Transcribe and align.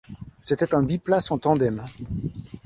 C'était 0.41 0.73
un 0.73 0.81
biplace 0.81 1.29
en 1.29 1.37
tandem. 1.37 1.79